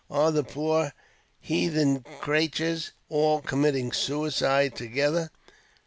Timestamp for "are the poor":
0.09-0.95